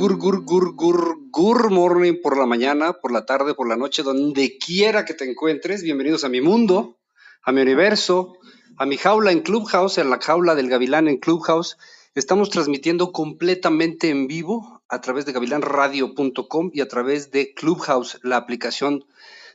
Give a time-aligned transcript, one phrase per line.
[0.00, 4.02] gur, gur, gur, gur, gur morning por la mañana, por la tarde, por la noche,
[4.02, 5.82] donde quiera que te encuentres.
[5.82, 6.96] Bienvenidos a mi mundo,
[7.42, 8.38] a mi universo,
[8.78, 11.76] a mi jaula en Clubhouse, en la jaula del Gavilán en Clubhouse.
[12.14, 18.38] Estamos transmitiendo completamente en vivo a través de gavilanradio.com y a través de Clubhouse, la
[18.38, 19.04] aplicación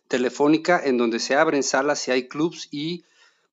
[0.08, 3.04] telefónica en donde se abren salas y hay clubs y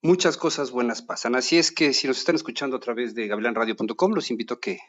[0.03, 1.37] muchas cosas buenas pasan.
[1.37, 4.81] Así es que si nos están escuchando a través de gavilanradio.com, los invito a que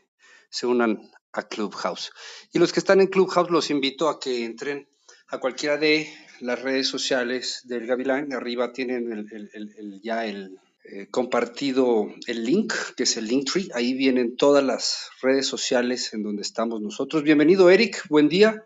[0.50, 2.12] se unan a Clubhouse.
[2.52, 4.88] Y los que están en Clubhouse, los invito a que entren
[5.28, 6.08] a cualquiera de
[6.40, 8.34] las redes sociales del Gavilán.
[8.34, 13.70] Arriba tienen el, ya el eh, compartido el link, que es el Linktree.
[13.74, 17.24] Ahí vienen todas las redes sociales en donde estamos nosotros.
[17.24, 18.04] Bienvenido, Eric.
[18.10, 18.66] Buen día.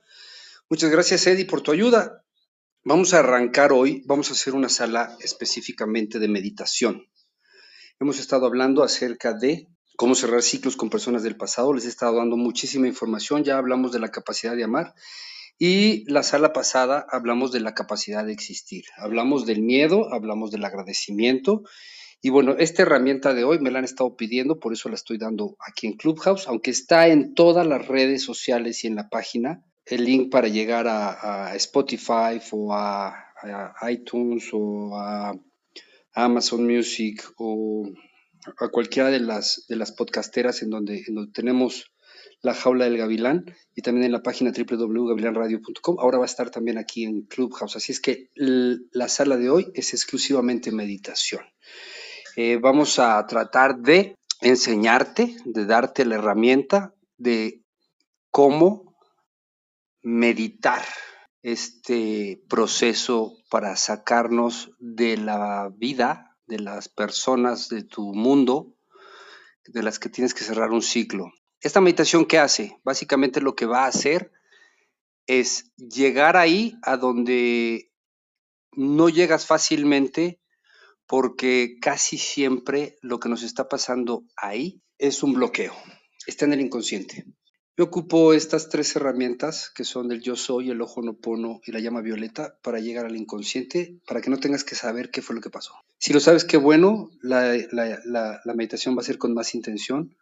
[0.70, 2.24] Muchas gracias, Eddie, por tu ayuda.
[2.84, 4.02] Vamos a arrancar hoy.
[4.06, 7.08] Vamos a hacer una sala específicamente de meditación.
[8.00, 9.68] Hemos estado hablando acerca de
[9.98, 11.74] cómo cerrar ciclos con personas del pasado.
[11.74, 14.94] Les he estado dando muchísima información, ya hablamos de la capacidad de amar
[15.60, 18.86] y la sala pasada hablamos de la capacidad de existir.
[18.96, 21.64] Hablamos del miedo, hablamos del agradecimiento
[22.22, 25.18] y bueno, esta herramienta de hoy me la han estado pidiendo, por eso la estoy
[25.18, 29.64] dando aquí en Clubhouse, aunque está en todas las redes sociales y en la página.
[29.86, 35.34] El link para llegar a, Spotify o a, a iTunes o a
[36.14, 37.90] Amazon Music o
[38.60, 41.04] a cualquiera de las, de las podcasteras en donde,
[41.34, 41.92] tenemos
[42.42, 43.46] la jaula del gavilán
[43.76, 45.98] y también en la página www.gavilanradio.com.
[46.00, 47.76] Ahora va a estar también aquí en Clubhouse.
[47.76, 51.42] Así es que la sala de hoy es exclusivamente meditación.
[52.36, 57.64] Eh, vamos a tratar de enseñarte, de darte la herramienta de
[58.30, 58.96] cómo
[60.04, 60.84] meditar
[61.42, 68.74] este proceso para sacarnos de la vida de las personas de tu mundo
[69.68, 71.32] de las que tienes que cerrar un ciclo.
[71.62, 72.80] Esta meditación, ¿qué hace?
[72.84, 74.32] Básicamente lo que va a hacer
[75.26, 77.92] es llegar ahí a donde
[78.72, 80.40] no llegas fácilmente
[81.06, 85.74] porque casi siempre lo que nos está pasando ahí es un bloqueo,
[86.28, 87.26] está en el inconsciente.
[87.78, 91.72] Yo ocupo estas tres herramientas que son del yo soy, el ojo no pono y
[91.72, 95.36] la llama violeta para llegar al inconsciente, para que no tengas que saber qué fue
[95.36, 95.74] lo que pasó.
[96.00, 97.52] Si lo sabes, qué bueno, la,
[98.56, 100.18] meditación va a ser con más intención.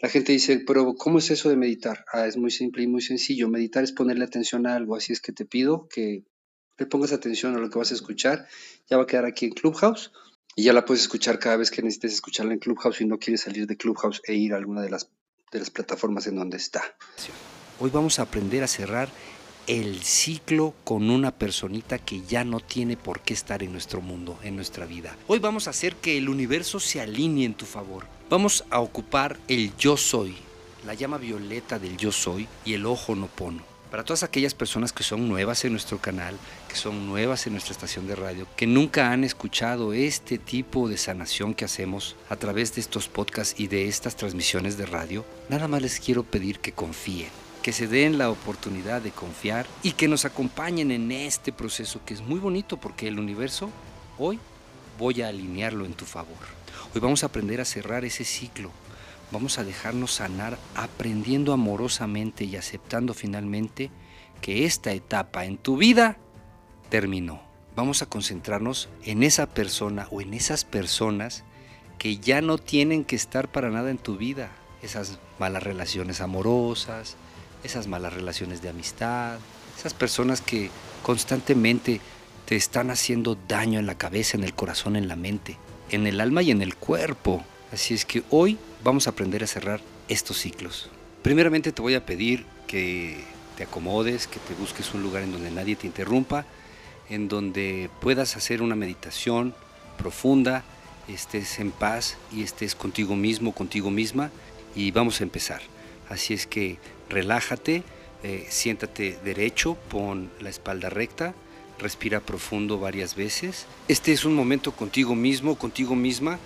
[0.00, 2.04] La gente dice, pero ¿cómo es eso de meditar?
[2.12, 3.48] Ah, es muy simple y muy sencillo.
[3.48, 6.22] Meditar es ponerle atención a algo, así es que te pido que
[6.78, 8.46] le pongas atención a lo que vas a escuchar.
[8.88, 10.12] Ya va a quedar aquí en Clubhouse
[10.54, 13.40] y ya la puedes escuchar cada vez que necesites escucharla en Clubhouse y no quieres
[13.40, 15.10] salir de Clubhouse e ir a alguna de las
[15.54, 16.82] de las plataformas en donde está.
[17.80, 19.08] Hoy vamos a aprender a cerrar
[19.66, 24.38] el ciclo con una personita que ya no tiene por qué estar en nuestro mundo,
[24.42, 25.16] en nuestra vida.
[25.28, 28.04] Hoy vamos a hacer que el universo se alinee en tu favor.
[28.28, 30.36] Vamos a ocupar el yo soy,
[30.84, 34.92] la llama violeta del yo soy y el ojo no pono para todas aquellas personas
[34.92, 36.36] que son nuevas en nuestro canal,
[36.68, 40.96] que son nuevas en nuestra estación de radio, que nunca han escuchado este tipo de
[40.96, 45.68] sanación que hacemos a través de estos podcasts y de estas transmisiones de radio, nada
[45.68, 47.28] más les quiero pedir que confíen
[47.62, 52.14] que se den la oportunidad de confiar y que nos acompañen en este proceso que
[52.14, 53.70] es muy bonito porque el universo
[54.18, 54.40] hoy
[54.98, 56.34] voy a alinearlo en tu favor.
[56.92, 58.72] Hoy vamos a aprender a cerrar ese ciclo
[59.34, 63.90] Vamos a dejarnos sanar aprendiendo amorosamente y aceptando finalmente
[64.40, 66.18] que esta etapa en tu vida
[66.88, 67.42] terminó.
[67.74, 71.42] Vamos a concentrarnos en esa persona o en esas personas
[71.98, 74.52] que ya no tienen que estar para nada en tu vida.
[74.82, 77.16] Esas malas relaciones amorosas,
[77.64, 79.40] esas malas relaciones de amistad,
[79.76, 80.70] esas personas que
[81.02, 82.00] constantemente
[82.44, 85.58] te están haciendo daño en la cabeza, en el corazón, en la mente,
[85.90, 87.42] en el alma y en el cuerpo.
[87.72, 90.90] Así es que hoy vamos a aprender a cerrar estos ciclos.
[91.22, 93.24] Primeramente te voy a pedir que
[93.56, 96.44] te acomodes, que te busques un lugar en donde nadie te interrumpa,
[97.08, 99.54] en donde puedas hacer una meditación
[99.96, 100.64] profunda,
[101.08, 104.30] estés en paz y estés contigo mismo, contigo misma
[104.76, 105.62] y vamos a empezar.
[106.10, 106.78] Así es que
[107.08, 107.82] relájate,
[108.22, 111.34] eh, siéntate derecho, pon la espalda recta,
[111.78, 113.66] respira profundo varias veces.
[113.88, 116.38] Este es un momento contigo mismo, contigo misma,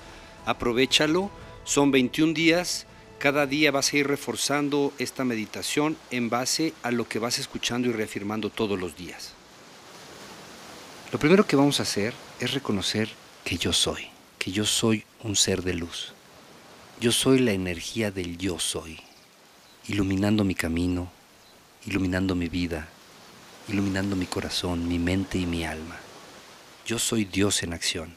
[0.47, 1.31] aprovechalo
[1.69, 2.87] son 21 días,
[3.19, 7.89] cada día vas a ir reforzando esta meditación en base a lo que vas escuchando
[7.89, 9.35] y reafirmando todos los días.
[11.13, 13.11] Lo primero que vamos a hacer es reconocer
[13.45, 14.07] que yo soy,
[14.39, 16.15] que yo soy un ser de luz.
[17.03, 18.99] Yo soy la energía del yo soy,
[19.89, 21.11] iluminando mi camino,
[21.85, 22.89] iluminando mi vida,
[23.69, 25.99] iluminando mi corazón, mi mente y mi alma.
[26.87, 28.17] Yo soy Dios en acción.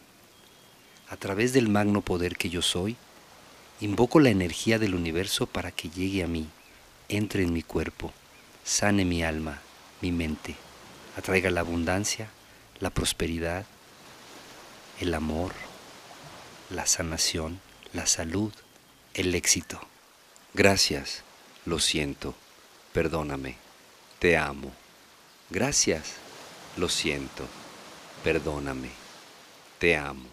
[1.09, 2.95] A través del magno poder que yo soy,
[3.81, 6.47] Invoco la energía del universo para que llegue a mí
[7.09, 8.13] entre en mi cuerpo,
[8.63, 9.59] sane mi alma,
[10.01, 10.55] mi mente,
[11.17, 12.29] atraiga la abundancia,
[12.79, 13.65] la prosperidad,
[14.99, 15.53] el amor,
[16.69, 17.59] la sanación,
[17.91, 18.53] la salud,
[19.15, 19.81] el éxito.
[20.53, 21.23] Gracias,
[21.65, 22.35] lo siento,
[22.93, 23.55] perdóname,
[24.19, 24.71] te amo.
[25.49, 26.17] Gracias,
[26.77, 27.47] lo siento,
[28.23, 28.91] perdóname,
[29.79, 30.29] te amo.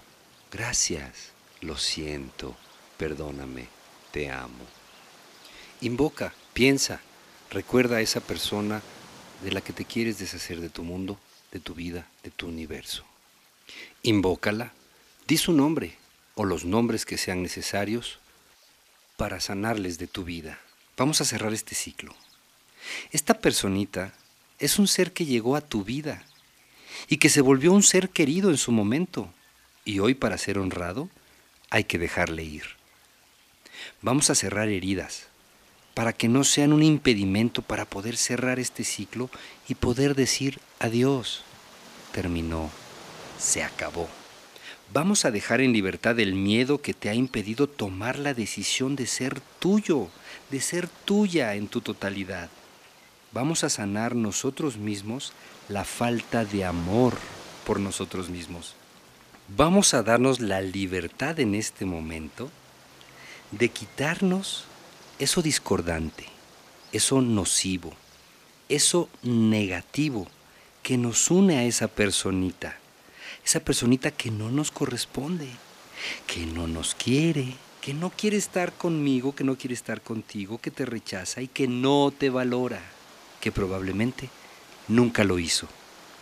[0.53, 1.31] Gracias,
[1.63, 2.55] lo siento,
[2.99, 3.69] perdóname,
[4.11, 4.67] te amo.
[5.81, 7.01] Invoca, piensa,
[7.51, 8.83] recuerda a esa persona
[9.43, 11.19] de la que te quieres deshacer de tu mundo,
[11.53, 13.05] de tu vida, de tu universo.
[14.03, 14.73] Invócala,
[15.27, 15.97] di su nombre
[16.35, 18.19] o los nombres que sean necesarios
[19.17, 20.59] para sanarles de tu vida.
[20.97, 22.15] Vamos a cerrar este ciclo.
[23.13, 24.13] Esta personita
[24.59, 26.25] es un ser que llegó a tu vida
[27.09, 29.33] y que se volvió un ser querido en su momento.
[29.85, 31.09] Y hoy para ser honrado
[31.71, 32.78] hay que dejarle ir.
[34.01, 35.27] Vamos a cerrar heridas
[35.95, 39.29] para que no sean un impedimento para poder cerrar este ciclo
[39.67, 41.43] y poder decir adiós.
[42.13, 42.71] Terminó,
[43.41, 44.09] se acabó.
[44.93, 49.09] Vamos a dejar en libertad el miedo que te ha impedido tomar la decisión de
[49.09, 50.07] ser tuyo,
[50.51, 52.49] de ser tuya en tu totalidad.
[53.33, 55.33] Vamos a sanar nosotros mismos
[55.69, 57.15] la falta de amor
[57.67, 58.77] por nosotros mismos.
[59.49, 62.49] Vamos a darnos la libertad en este momento
[63.51, 64.65] de quitarnos
[65.19, 66.25] eso discordante,
[66.93, 67.95] eso nocivo,
[68.69, 70.27] eso negativo
[70.83, 72.77] que nos une a esa personita
[73.49, 75.49] esa personita que no nos corresponde,
[76.27, 80.71] que no nos quiere, que no quiere estar conmigo, que no quiere estar contigo, que
[80.71, 82.83] te rechaza y que no te valora,
[83.41, 84.29] que probablemente
[84.87, 85.67] nunca lo hizo.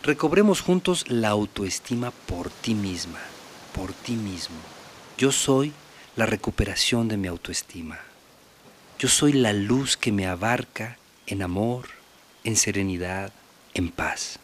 [0.03, 3.19] Recobremos juntos la autoestima por ti misma,
[3.75, 4.55] por ti mismo.
[5.17, 5.73] Yo soy
[6.17, 7.99] la recuperación de mi autoestima.
[8.97, 10.97] Yo soy la luz que me abarca
[11.27, 11.89] en amor,
[12.43, 13.31] en serenidad,
[13.75, 14.39] en paz.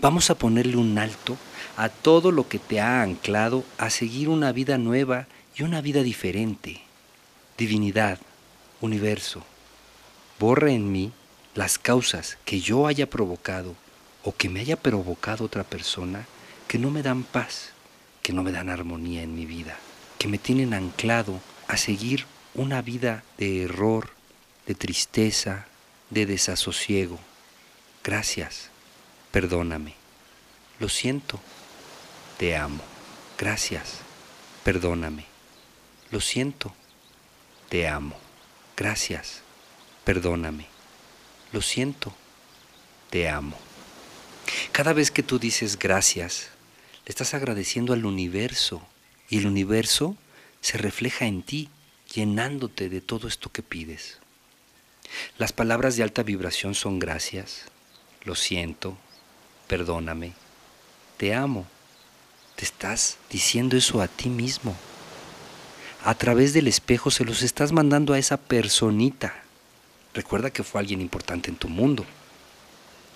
[0.00, 1.36] Vamos a ponerle un alto
[1.76, 6.02] a todo lo que te ha anclado a seguir una vida nueva y una vida
[6.02, 6.80] diferente.
[7.58, 8.18] Divinidad,
[8.80, 9.44] universo,
[10.40, 11.12] borra en mí
[11.54, 13.74] las causas que yo haya provocado
[14.24, 16.26] o que me haya provocado otra persona
[16.66, 17.72] que no me dan paz,
[18.22, 19.76] que no me dan armonía en mi vida,
[20.18, 24.10] que me tienen anclado a seguir una vida de error,
[24.66, 25.66] de tristeza,
[26.10, 27.18] de desasosiego.
[28.02, 28.70] Gracias,
[29.32, 29.94] perdóname.
[30.78, 31.40] Lo siento
[32.36, 32.84] te amo.
[33.38, 34.00] Gracias.
[34.62, 35.24] Perdóname.
[36.10, 36.74] Lo siento.
[37.70, 38.18] Te amo.
[38.76, 39.40] Gracias.
[40.04, 40.66] Perdóname.
[41.52, 42.14] Lo siento.
[43.08, 43.56] Te amo.
[44.72, 46.50] Cada vez que tú dices gracias,
[47.06, 48.86] le estás agradeciendo al universo
[49.28, 50.16] y el universo
[50.60, 51.68] se refleja en ti,
[52.14, 54.18] llenándote de todo esto que pides.
[55.38, 57.64] Las palabras de alta vibración son gracias,
[58.24, 58.96] lo siento,
[59.68, 60.32] perdóname,
[61.16, 61.66] te amo,
[62.56, 64.76] te estás diciendo eso a ti mismo.
[66.04, 69.34] A través del espejo se los estás mandando a esa personita.
[70.14, 72.06] Recuerda que fue alguien importante en tu mundo.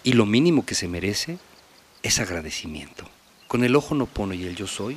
[0.02, 1.38] Y lo mínimo que se merece
[2.02, 3.08] es agradecimiento.
[3.48, 4.96] Con el ojo no pono y el yo soy,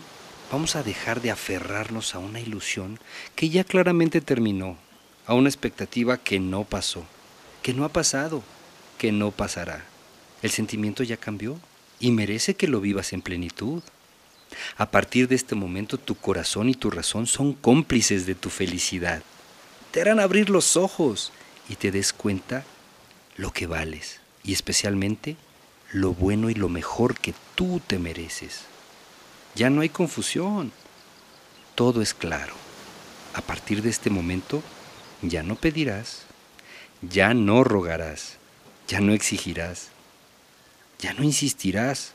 [0.53, 2.99] vamos a dejar de aferrarnos a una ilusión
[3.35, 4.77] que ya claramente terminó,
[5.25, 7.07] a una expectativa que no pasó,
[7.63, 8.43] que no ha pasado,
[8.99, 9.83] que no pasará.
[10.43, 11.59] El sentimiento ya cambió
[11.99, 13.81] y merece que lo vivas en plenitud.
[14.77, 19.23] A partir de este momento tu corazón y tu razón son cómplices de tu felicidad.
[19.89, 21.31] Te harán abrir los ojos
[21.67, 22.63] y te des cuenta
[23.37, 25.35] lo que vales y especialmente
[25.91, 28.71] lo bueno y lo mejor que tú te mereces.
[29.55, 30.71] Ya no hay confusión,
[31.75, 32.53] todo es claro.
[33.33, 34.61] A partir de este momento
[35.21, 36.23] ya no pedirás,
[37.01, 38.37] ya no rogarás,
[38.87, 39.89] ya no exigirás,
[40.99, 42.13] ya no insistirás,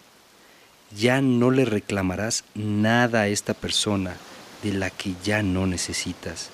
[0.97, 4.17] ya no le reclamarás nada a esta persona
[4.63, 6.51] de la que ya no necesitas,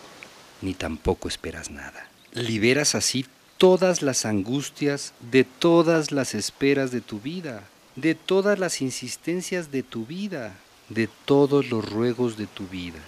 [0.60, 2.08] ni tampoco esperas nada.
[2.32, 3.26] Liberas así
[3.58, 7.64] todas las angustias de todas las esperas de tu vida,
[7.96, 10.56] de todas las insistencias de tu vida,
[10.88, 13.00] de todos los ruegos de tu vida,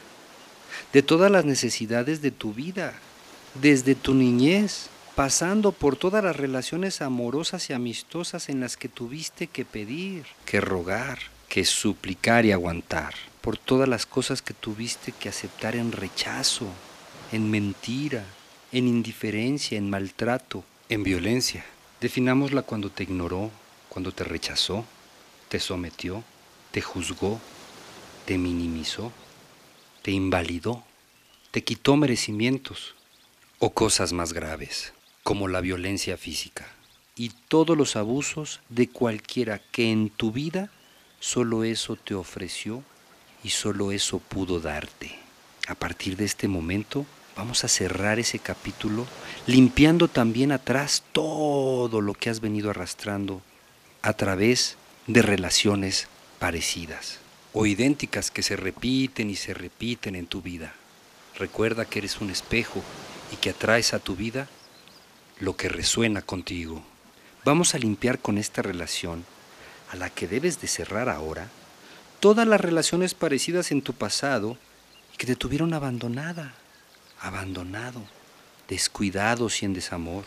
[0.92, 2.94] de todas las necesidades de tu vida,
[3.54, 9.46] desde tu niñez, pasando por todas las relaciones amorosas y amistosas en las que tuviste
[9.46, 11.18] que pedir, que rogar,
[11.48, 16.66] que suplicar y aguantar, por todas las cosas que tuviste que aceptar en rechazo,
[17.32, 18.24] en mentira,
[18.72, 21.64] en indiferencia, en maltrato, en violencia.
[22.00, 23.50] Definámosla cuando te ignoró,
[23.88, 24.84] cuando te rechazó,
[25.48, 26.22] te sometió,
[26.72, 27.40] te juzgó,
[28.26, 29.12] te minimizó,
[30.02, 30.82] te invalidó,
[31.52, 32.96] te quitó merecimientos
[33.60, 34.92] o cosas más graves
[35.22, 36.66] como la violencia física
[37.14, 40.70] y todos los abusos de cualquiera que en tu vida
[41.20, 42.82] solo eso te ofreció
[43.44, 45.16] y solo eso pudo darte.
[45.68, 47.06] A partir de este momento
[47.36, 49.06] vamos a cerrar ese capítulo
[49.46, 53.40] limpiando también atrás todo lo que has venido arrastrando
[54.02, 56.08] a través de relaciones
[56.40, 57.20] parecidas
[57.58, 60.74] o idénticas que se repiten y se repiten en tu vida.
[61.38, 62.82] Recuerda que eres un espejo
[63.32, 64.46] y que atraes a tu vida
[65.40, 66.82] lo que resuena contigo.
[67.46, 69.24] Vamos a limpiar con esta relación
[69.90, 71.48] a la que debes de cerrar ahora
[72.20, 74.58] todas las relaciones parecidas en tu pasado
[75.14, 76.52] y que te tuvieron abandonada,
[77.22, 78.02] abandonado,
[78.68, 80.24] descuidados y en desamor.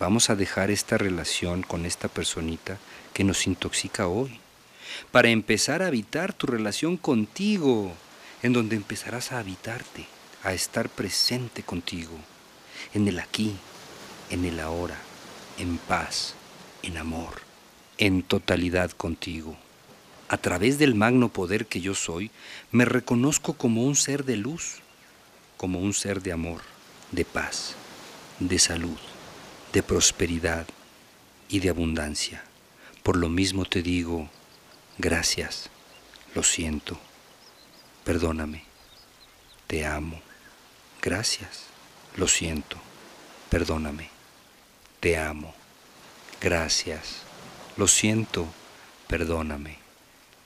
[0.00, 2.78] Vamos a dejar esta relación con esta personita
[3.14, 4.40] que nos intoxica hoy,
[5.10, 7.92] para empezar a habitar tu relación contigo,
[8.42, 10.06] en donde empezarás a habitarte,
[10.42, 12.16] a estar presente contigo,
[12.94, 13.56] en el aquí,
[14.30, 14.98] en el ahora,
[15.58, 16.34] en paz,
[16.82, 17.40] en amor,
[17.98, 19.56] en totalidad contigo.
[20.28, 22.30] A través del magno poder que yo soy,
[22.72, 24.80] me reconozco como un ser de luz,
[25.56, 26.62] como un ser de amor,
[27.12, 27.74] de paz,
[28.40, 28.98] de salud,
[29.72, 30.66] de prosperidad
[31.48, 32.44] y de abundancia.
[33.02, 34.28] Por lo mismo te digo,
[34.98, 35.68] gracias,
[36.34, 36.98] lo siento,
[38.04, 38.64] perdóname,
[39.66, 40.20] te amo,
[41.02, 41.64] gracias,
[42.16, 42.78] lo siento,
[43.50, 44.10] perdóname,
[45.00, 45.54] te amo,
[46.40, 47.16] gracias,
[47.76, 48.46] lo siento,
[49.06, 49.78] perdóname,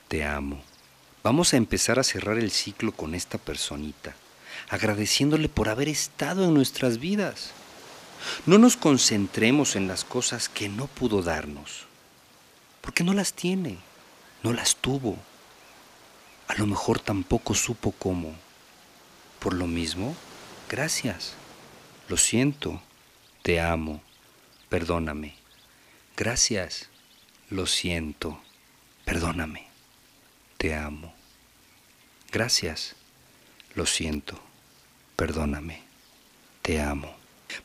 [0.09, 0.63] te amo.
[1.23, 4.17] Vamos a empezar a cerrar el ciclo con esta personita,
[4.69, 7.51] agradeciéndole por haber estado en nuestras vidas.
[8.47, 11.87] No nos concentremos en las cosas que no pudo darnos,
[12.81, 13.79] porque no las tiene,
[14.43, 15.19] no las tuvo.
[16.49, 18.35] A lo mejor tampoco supo cómo.
[19.39, 20.17] Por lo mismo,
[20.69, 21.35] gracias.
[22.09, 22.83] Lo siento,
[23.43, 24.03] te amo,
[24.69, 25.35] perdóname.
[26.17, 26.89] Gracias,
[27.49, 28.41] lo siento,
[29.05, 29.69] perdóname,
[30.59, 31.15] te amo.
[32.31, 32.95] Gracias,
[33.75, 34.39] lo siento,
[35.17, 35.83] perdóname,
[36.63, 37.17] te amo.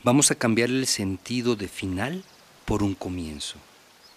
[0.04, 2.24] Vamos a cambiar el sentido de final
[2.66, 3.58] por un comienzo.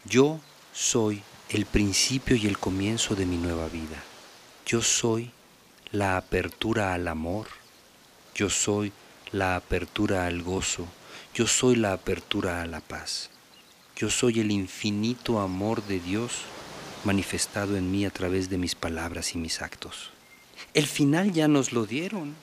[0.04, 0.40] Yo
[0.72, 4.02] soy el principio y el comienzo de mi nueva vida.
[4.66, 5.30] Yo soy
[5.92, 7.46] la apertura al amor.
[8.34, 8.92] Yo soy
[9.32, 10.86] la apertura al gozo.
[11.32, 13.30] Yo soy la apertura a la paz.
[13.96, 16.32] Yo soy el infinito amor de Dios
[17.04, 20.10] manifestado en mí a través de mis palabras y mis actos.
[20.74, 22.34] El final ya nos lo dieron,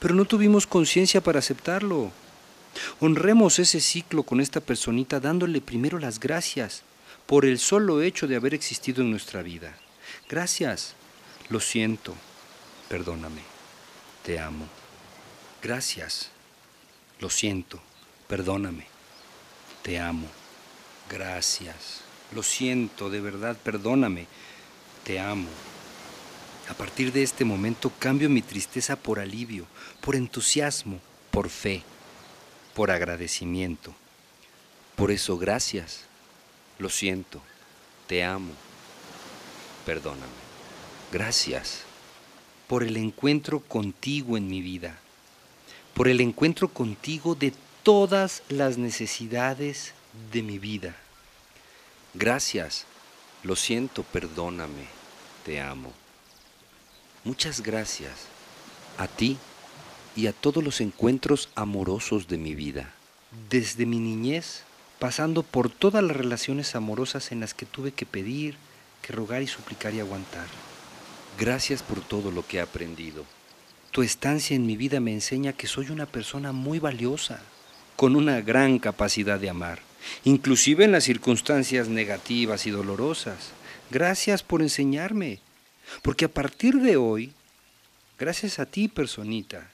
[0.00, 2.10] pero no tuvimos conciencia para aceptarlo.
[2.98, 6.82] Honremos ese ciclo con esta personita dándole primero las gracias
[7.26, 9.76] por el solo hecho de haber existido en nuestra vida.
[10.28, 10.94] Gracias,
[11.48, 12.14] lo siento,
[12.88, 13.42] perdóname,
[14.24, 14.66] te amo.
[15.62, 16.30] Gracias,
[17.20, 17.80] lo siento,
[18.28, 18.86] perdóname,
[19.82, 20.28] te amo.
[21.10, 22.02] Gracias,
[22.34, 24.26] lo siento, de verdad, perdóname,
[25.04, 25.48] te amo.
[26.68, 29.66] A partir de este momento cambio mi tristeza por alivio,
[30.00, 31.82] por entusiasmo, por fe,
[32.74, 33.94] por agradecimiento.
[34.96, 36.06] Por eso gracias,
[36.78, 37.40] lo siento,
[38.06, 38.52] te amo,
[39.84, 40.46] perdóname.
[41.12, 41.82] Gracias
[42.66, 44.98] por el encuentro contigo en mi vida,
[45.94, 47.52] por el encuentro contigo de
[47.82, 49.94] todas las necesidades
[50.32, 50.96] de mi vida.
[52.14, 52.84] Gracias,
[53.42, 54.86] lo siento, perdóname,
[55.44, 55.92] te amo.
[57.24, 58.12] Muchas gracias
[58.98, 59.38] a ti
[60.16, 62.92] y a todos los encuentros amorosos de mi vida.
[63.50, 64.62] Desde mi niñez
[64.98, 68.56] pasando por todas las relaciones amorosas en las que tuve que pedir,
[69.02, 70.46] que rogar y suplicar y aguantar.
[71.38, 73.24] Gracias por todo lo que he aprendido.
[73.90, 77.40] Tu estancia en mi vida me enseña que soy una persona muy valiosa,
[77.94, 79.80] con una gran capacidad de amar,
[80.24, 83.52] inclusive en las circunstancias negativas y dolorosas.
[83.90, 85.40] Gracias por enseñarme,
[86.02, 87.32] porque a partir de hoy,
[88.18, 89.70] gracias a ti, personita,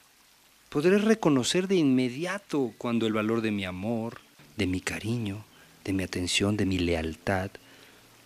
[0.68, 4.20] podré reconocer de inmediato cuando el valor de mi amor,
[4.56, 5.44] de mi cariño,
[5.84, 7.50] de mi atención, de mi lealtad,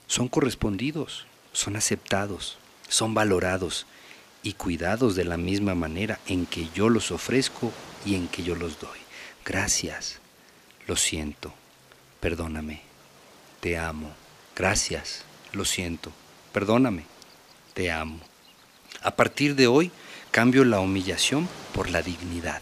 [0.06, 3.86] son correspondidos, son aceptados, son valorados
[4.42, 7.72] y cuidados de la misma manera en que yo los ofrezco
[8.04, 8.98] y en que yo los doy.
[9.44, 10.20] Gracias,
[10.86, 11.52] lo siento,
[12.20, 12.82] perdóname,
[13.60, 14.12] te amo,
[14.54, 16.12] gracias, lo siento,
[16.52, 17.04] perdóname,
[17.74, 18.20] te amo.
[19.02, 19.90] A partir de hoy
[20.30, 22.60] cambio la humillación por la dignidad,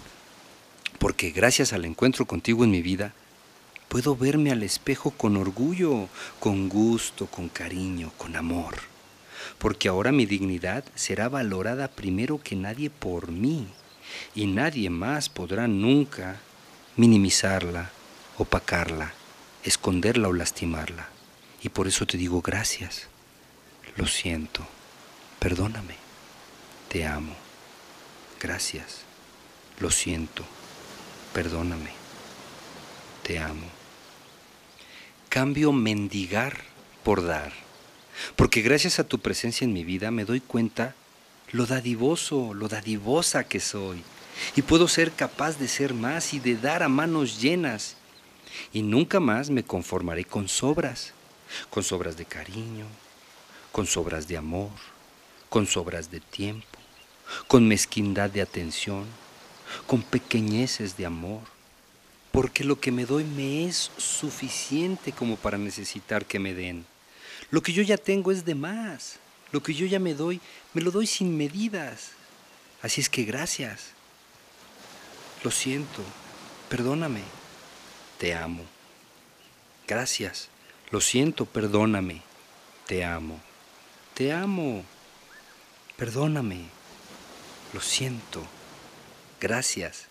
[0.98, 3.12] porque gracias al encuentro contigo en mi vida,
[3.94, 6.08] puedo verme al espejo con orgullo,
[6.40, 8.74] con gusto, con cariño, con amor,
[9.58, 13.68] porque ahora mi dignidad será valorada primero que nadie por mí,
[14.34, 16.40] y nadie más podrá nunca
[16.96, 17.92] minimizarla
[18.36, 19.14] opacarla,
[19.62, 21.08] esconderla o lastimarla.
[21.62, 23.06] Y por eso te digo gracias,
[23.94, 24.66] lo siento,
[25.38, 25.94] perdóname,
[26.88, 27.36] te amo,
[28.40, 29.02] gracias,
[29.78, 30.44] lo siento,
[31.32, 31.92] perdóname,
[33.22, 33.83] te amo.
[35.34, 36.58] Cambio mendigar
[37.02, 37.52] por dar,
[38.36, 40.94] porque gracias a tu presencia en mi vida me doy cuenta
[41.50, 44.04] lo dadivoso, lo dadivosa que soy,
[44.54, 47.96] y puedo ser capaz de ser más y de dar a manos llenas,
[48.72, 51.14] y nunca más me conformaré con sobras,
[51.68, 52.86] con sobras de cariño,
[53.72, 54.70] con sobras de amor,
[55.48, 56.78] con sobras de tiempo,
[57.48, 59.04] con mezquindad de atención,
[59.88, 61.53] con pequeñeces de amor,
[62.34, 66.84] porque lo que me doy me es suficiente como para necesitar que me den.
[67.52, 69.20] Lo que yo ya tengo es de más.
[69.52, 70.40] Lo que yo ya me doy,
[70.72, 72.10] me lo doy sin medidas.
[72.82, 73.90] Así es que gracias.
[75.44, 76.02] Lo siento.
[76.68, 77.22] Perdóname.
[78.18, 78.64] Te amo.
[79.86, 80.48] Gracias.
[80.90, 82.22] Lo siento, perdóname.
[82.88, 83.38] Te amo.
[84.14, 84.84] Te amo.
[85.96, 86.64] Perdóname.
[87.72, 88.44] Lo siento.
[89.40, 90.08] Gracias.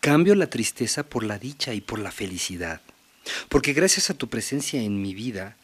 [0.00, 2.80] Cambio la tristeza por la dicha y por la felicidad.
[3.48, 5.56] Porque gracias a tu presencia en mi vida,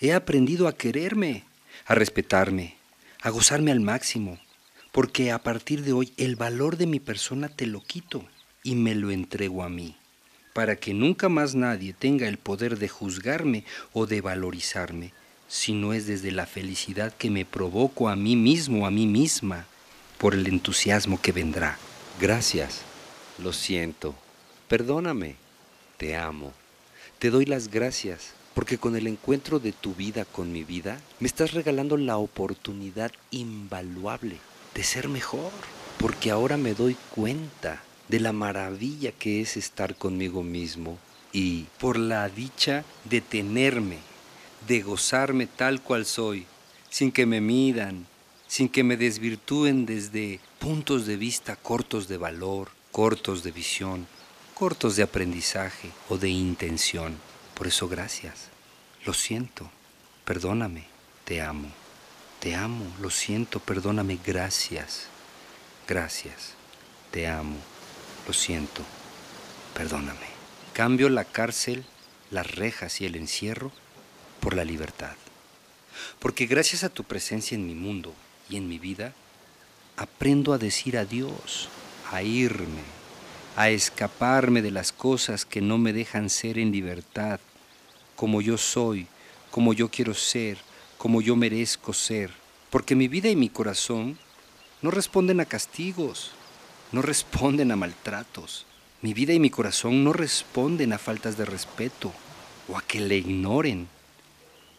[0.00, 1.44] he aprendido a quererme
[1.86, 2.76] a respetarme,
[3.20, 4.38] a gozarme al máximo,
[4.92, 8.24] porque a partir de hoy el valor de mi persona te lo quito
[8.62, 9.96] y me lo entrego a mí,
[10.52, 15.12] para que nunca más nadie tenga el poder de juzgarme o de valorizarme,
[15.48, 19.66] si no es desde la felicidad que me provoco a mí mismo, a mí misma,
[20.18, 21.78] por el entusiasmo que vendrá.
[22.20, 22.82] Gracias,
[23.38, 24.14] lo siento,
[24.68, 25.36] perdóname,
[25.96, 26.52] te amo,
[27.18, 31.26] te doy las gracias porque con el encuentro de tu vida con mi vida, me
[31.26, 34.38] estás regalando la oportunidad invaluable
[34.74, 35.50] de ser mejor.
[35.98, 40.98] Porque ahora me doy cuenta de la maravilla que es estar conmigo mismo
[41.32, 43.98] y por la dicha de tenerme,
[44.68, 46.46] de gozarme tal cual soy,
[46.90, 48.06] sin que me midan,
[48.46, 54.06] sin que me desvirtúen desde puntos de vista cortos de valor, cortos de visión,
[54.54, 57.18] cortos de aprendizaje o de intención.
[57.54, 58.50] Por eso gracias.
[59.04, 59.68] Lo siento.
[60.24, 60.84] Perdóname.
[61.24, 61.72] Te amo.
[62.38, 62.86] Te amo.
[63.00, 63.58] Lo siento.
[63.58, 64.20] Perdóname.
[64.24, 65.08] Gracias.
[65.88, 66.52] Gracias.
[67.10, 67.56] Te amo.
[68.28, 68.82] Lo siento.
[69.74, 70.28] Perdóname.
[70.72, 71.84] Cambio la cárcel,
[72.30, 73.72] las rejas y el encierro
[74.38, 75.16] por la libertad.
[76.20, 78.14] Porque gracias a tu presencia en mi mundo
[78.48, 79.14] y en mi vida,
[79.96, 81.68] aprendo a decir adiós,
[82.14, 82.82] a irme,
[83.56, 87.40] a escaparme de las cosas que no me dejan ser en libertad
[88.14, 89.06] como yo soy,
[89.50, 90.58] como yo quiero ser,
[90.96, 92.30] como yo merezco ser,
[92.70, 94.16] porque mi vida y mi corazón
[94.80, 96.30] no responden a castigos,
[96.92, 98.66] no responden a maltratos.
[99.02, 102.12] Mi vida y mi corazón no responden a faltas de respeto
[102.68, 103.88] o a que le ignoren.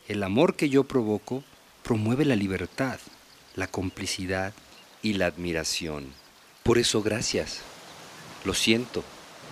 [0.08, 1.43] El amor que yo provoco
[1.84, 3.00] promueve la libertad,
[3.56, 4.54] la complicidad
[5.02, 6.25] y la admiración.
[6.65, 7.60] Por eso gracias.
[8.43, 9.04] Lo siento.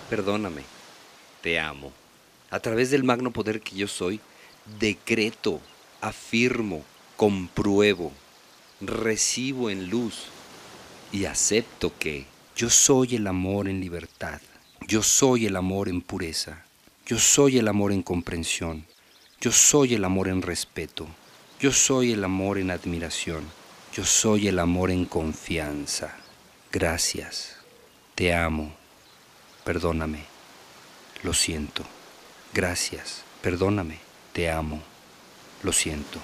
[0.09, 0.63] Perdóname.
[1.43, 1.93] Te amo
[2.49, 4.19] a través del magno poder que yo soy,
[4.79, 5.59] decreto,
[6.01, 6.83] afirmo,
[7.17, 8.11] compruebo,
[8.79, 10.25] recibo en luz
[11.11, 14.39] y acepto que yo soy el amor en libertad,
[14.87, 16.63] yo soy el amor en pureza,
[17.07, 18.85] yo soy el amor en comprensión,
[19.41, 21.07] yo soy el amor en respeto,
[21.59, 23.43] yo soy el amor en admiración,
[23.93, 26.22] yo soy el amor en confianza.
[26.75, 27.57] Gracias,
[28.15, 28.73] te amo,
[29.63, 30.25] perdóname,
[31.21, 31.85] lo siento.
[32.51, 33.99] Gracias, perdóname,
[34.33, 34.81] te amo,
[35.61, 36.17] lo siento.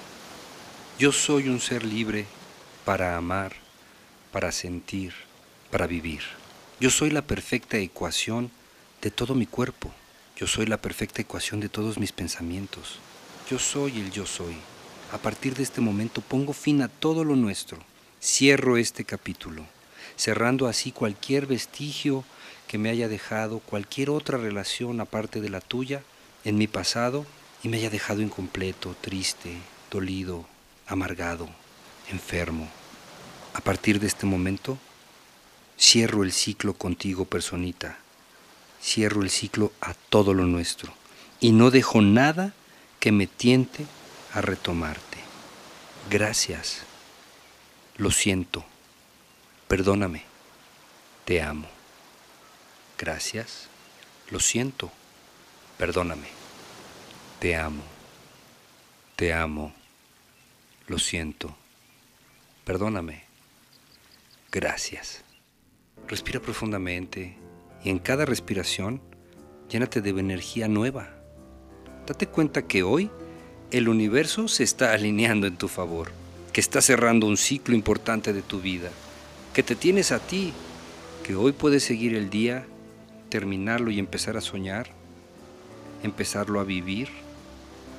[0.98, 2.26] Yo soy un ser libre
[2.84, 3.54] para amar,
[4.32, 5.14] para sentir,
[5.70, 6.24] para vivir.
[6.80, 8.50] Yo soy la perfecta ecuación
[9.04, 9.92] de todo mi cuerpo.
[10.36, 12.98] Yo soy la perfecta ecuación de todos mis pensamientos.
[13.52, 14.58] Yo soy el yo soy.
[15.12, 17.78] A partir de este momento pongo fin a todo lo nuestro.
[18.20, 19.64] Cierro este capítulo,
[20.20, 22.26] cerrando así cualquier vestigio
[22.68, 26.04] que me haya dejado cualquier otra relación aparte de la tuya
[26.44, 27.26] en mi pasado
[27.64, 29.56] y me haya dejado incompleto, triste,
[29.90, 30.46] dolido,
[30.88, 31.48] amargado,
[32.12, 32.68] enfermo.
[33.54, 34.78] A partir de este momento,
[35.80, 37.98] cierro el ciclo contigo, personita.
[38.84, 40.94] Cierro el ciclo a todo lo nuestro
[41.40, 42.54] y no dejo nada
[43.00, 43.86] que me tiente
[44.34, 45.18] a retomarte.
[46.10, 46.80] Gracias.
[47.96, 48.66] Lo siento.
[49.70, 50.24] Perdóname.
[51.24, 51.70] Te amo.
[52.98, 53.70] Gracias.
[54.30, 54.92] Lo siento.
[55.78, 56.28] Perdóname.
[57.40, 57.84] Te amo.
[59.16, 59.74] Te amo.
[60.88, 61.56] Lo siento.
[62.66, 63.24] Perdóname.
[64.52, 65.24] Gracias.
[66.10, 67.38] Respira profundamente
[67.86, 69.02] y en cada respiración
[69.70, 71.10] Llénate de energía nueva.
[72.08, 73.12] Date cuenta que hoy
[73.70, 76.12] el universo se está alineando en tu favor,
[76.52, 78.90] que está cerrando un ciclo importante de tu vida,
[79.60, 80.54] que te tienes a ti,
[81.22, 82.66] que hoy puedes seguir el día,
[83.28, 84.88] terminarlo y empezar a soñar,
[86.02, 87.10] empezarlo a vivir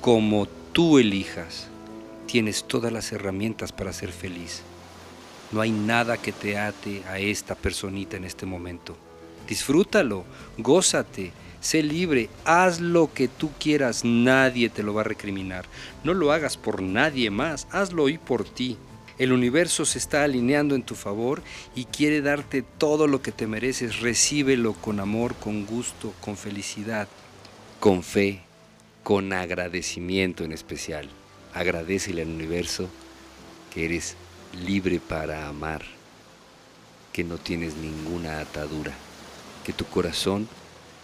[0.01, 1.67] como tú elijas.
[2.25, 4.63] Tienes todas las herramientas para ser feliz.
[5.51, 8.97] No hay nada que te ate a esta personita en este momento.
[9.47, 10.25] Disfrútalo,
[10.57, 15.65] gózate, sé libre, haz lo que tú quieras, nadie te lo va a recriminar.
[16.03, 18.79] No lo hagas por nadie más, hazlo hoy por ti.
[19.17, 21.41] El universo se está alineando en tu favor
[21.75, 23.99] y quiere darte todo lo que te mereces.
[23.99, 27.07] Recíbelo con amor, con gusto, con felicidad,
[27.79, 28.41] con fe,
[29.03, 31.09] con agradecimiento en especial.
[31.53, 32.89] Agradecele al universo
[33.73, 34.15] que eres
[34.65, 35.81] libre para amar,
[37.13, 38.93] que no tienes ninguna atadura,
[39.65, 40.47] que tu corazón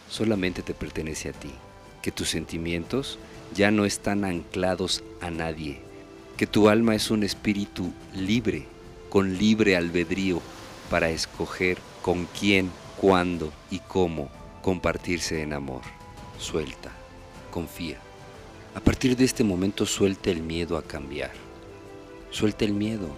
[0.10, 1.52] solamente te pertenece a ti,
[2.02, 3.20] que tus sentimientos
[3.54, 5.82] ya no están anclados a nadie,
[6.38, 8.68] que tu alma es un espíritu libre,
[9.10, 10.40] con libre albedrío
[10.88, 12.70] para escoger con quién,
[13.02, 14.30] cuándo y cómo
[14.62, 15.82] compartirse en amor.
[16.38, 16.92] Suelta,
[17.50, 17.98] confía.
[18.76, 21.32] A partir de este momento suelta el miedo a cambiar.
[22.30, 23.10] Suelta el miedo.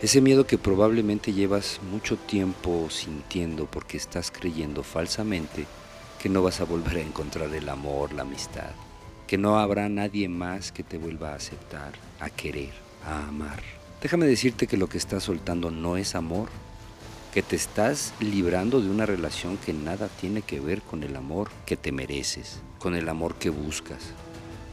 [0.00, 5.66] Ese miedo que probablemente llevas mucho tiempo sintiendo porque estás creyendo falsamente
[6.22, 8.70] que no vas a volver a encontrar el amor, la amistad,
[9.26, 12.72] que no habrá nadie más que te vuelva a aceptar, a querer,
[13.04, 13.62] a amar.
[14.02, 16.48] Déjame decirte que lo que estás soltando no es amor,
[17.32, 21.50] que te estás librando de una relación que nada tiene que ver con el amor
[21.66, 24.12] que te mereces, con el amor que buscas,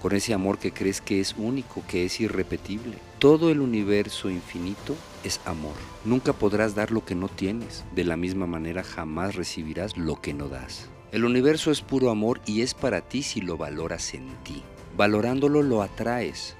[0.02, 2.98] con ese amor que crees que es único, que es irrepetible.
[3.20, 5.76] Todo el universo infinito es amor.
[6.06, 7.84] Nunca podrás dar lo que no tienes.
[7.96, 10.90] De la misma manera jamás recibirás lo que no das.
[11.12, 14.64] El universo es puro amor y es para ti si lo valoras en ti.
[14.96, 16.56] Valorándolo lo atraes.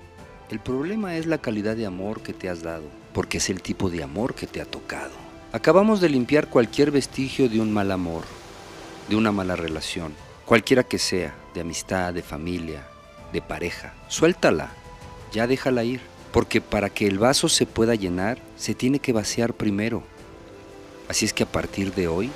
[0.50, 2.84] El problema es la calidad de amor que te has dado,
[3.14, 5.14] porque es el tipo de amor que te ha tocado.
[5.54, 8.24] Acabamos de limpiar cualquier vestigio de un mal amor,
[9.08, 10.14] de una mala relación,
[10.46, 12.86] cualquiera que sea, de amistad, de familia,
[13.32, 13.94] de pareja.
[14.10, 14.74] Suéltala,
[15.32, 16.02] ya déjala ir,
[16.34, 20.04] porque para que el vaso se pueda llenar, se tiene que vaciar primero.
[21.08, 22.30] Así es que a partir de hoy,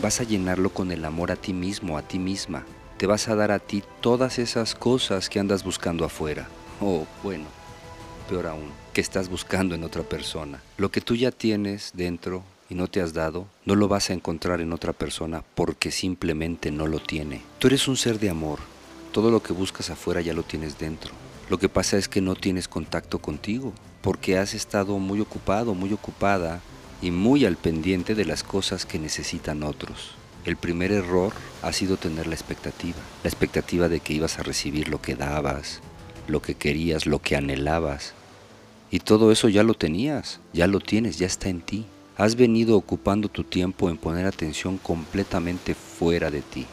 [0.00, 2.64] vas a llenarlo con el amor a ti mismo, a ti misma.
[2.96, 6.48] Te vas a dar a ti todas esas cosas que andas buscando afuera.
[6.80, 7.44] O bueno,
[8.28, 10.62] peor aún, que estás buscando en otra persona.
[10.78, 14.14] Lo que tú ya tienes dentro y no te has dado, no lo vas a
[14.14, 17.42] encontrar en otra persona porque simplemente no lo tiene.
[17.58, 18.60] Tú eres un ser de amor.
[19.12, 21.12] Todo lo que buscas afuera ya lo tienes dentro.
[21.50, 25.92] Lo que pasa es que no tienes contacto contigo porque has estado muy ocupado, muy
[25.92, 26.60] ocupada
[27.02, 30.12] y muy al pendiente de las cosas que necesitan otros.
[30.44, 31.32] El primer error
[31.62, 35.80] ha sido tener la expectativa, la expectativa de que ibas a recibir lo que dabas,
[36.28, 38.14] lo que querías, lo que anhelabas.
[38.90, 41.86] Y todo eso ya lo tenías, ya lo tienes, ya está en ti.
[42.16, 46.66] Has venido ocupando tu tiempo en poner atención completamente fuera de ti,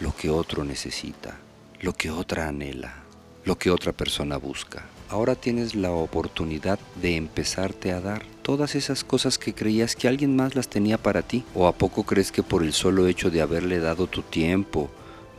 [0.00, 1.38] lo que otro necesita,
[1.80, 3.02] lo que otra anhela,
[3.44, 4.84] lo que otra persona busca.
[5.10, 10.34] Ahora tienes la oportunidad de empezarte a dar todas esas cosas que creías que alguien
[10.34, 11.44] más las tenía para ti.
[11.54, 14.90] ¿O a poco crees que por el solo hecho de haberle dado tu tiempo,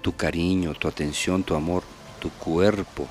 [0.01, 1.83] tu cariño, tu atención, tu amor,
[2.19, 3.07] tu cuerpo,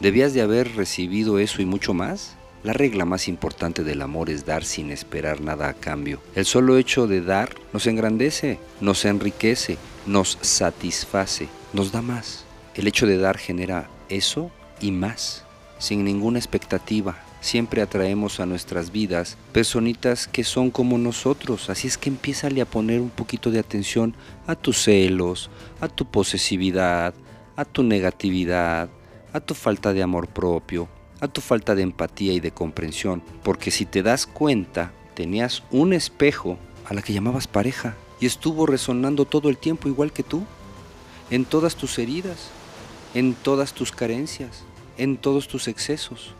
[0.00, 2.36] debías de haber recibido eso y mucho más?
[2.62, 6.20] La regla más importante del amor es dar sin esperar nada a cambio.
[6.34, 12.46] El solo hecho de dar nos engrandece, nos enriquece, nos satisface, nos da más.
[12.74, 15.43] El hecho de dar genera eso y más
[15.84, 17.16] sin ninguna expectativa.
[17.40, 22.64] Siempre atraemos a nuestras vidas personitas que son como nosotros, así es que empiézale a
[22.66, 24.14] poner un poquito de atención
[24.46, 27.12] a tus celos, a tu posesividad,
[27.54, 28.88] a tu negatividad,
[29.34, 30.88] a tu falta de amor propio,
[31.20, 35.92] a tu falta de empatía y de comprensión, porque si te das cuenta, tenías un
[35.92, 40.44] espejo a la que llamabas pareja y estuvo resonando todo el tiempo igual que tú,
[41.30, 42.48] en todas tus heridas,
[43.12, 44.64] en todas tus carencias
[44.98, 46.34] en todos tus excesos.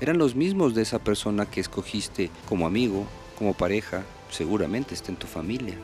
[0.00, 3.06] Eran los mismos de esa persona que escogiste como amigo,
[3.38, 5.76] como pareja, seguramente está en tu familia.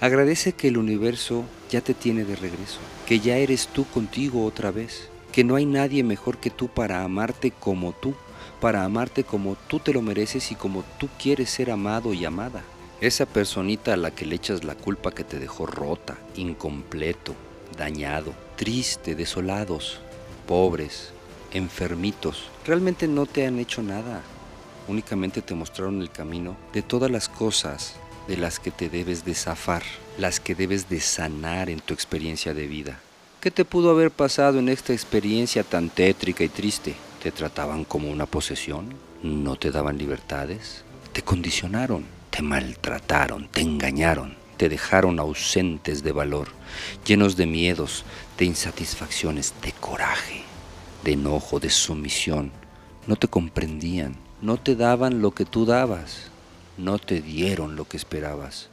[0.00, 4.70] Agradece que el universo ya te tiene de regreso, que ya eres tú contigo otra
[4.70, 8.14] vez, que no hay nadie mejor que tú para amarte como tú,
[8.60, 12.62] para amarte como tú te lo mereces y como tú quieres ser amado y amada.
[13.00, 17.34] Esa personita a la que le echas la culpa que te dejó rota, incompleto,
[17.76, 20.00] dañado, triste, desolados,
[20.46, 21.12] pobres,
[21.56, 24.22] enfermitos, realmente no te han hecho nada.
[24.88, 27.96] Únicamente te mostraron el camino de todas las cosas
[28.28, 29.82] de las que te debes de zafar.
[30.18, 32.98] las que debes de sanar en tu experiencia de vida.
[33.40, 36.94] ¿Qué te pudo haber pasado en esta experiencia tan tétrica y triste?
[37.22, 38.94] ¿Te trataban como una posesión?
[39.22, 40.84] ¿No te daban libertades?
[41.12, 42.06] ¿Te condicionaron?
[42.30, 43.48] ¿Te maltrataron?
[43.48, 44.36] ¿Te engañaron?
[44.56, 46.48] ¿Te dejaron ausentes de valor,
[47.04, 48.04] llenos de miedos,
[48.38, 50.44] de insatisfacciones, de coraje,
[51.06, 52.50] de enojo, de sumisión?
[53.06, 56.32] No te comprendían, no te daban lo que tú dabas,
[56.76, 58.70] no te dieron lo que esperabas,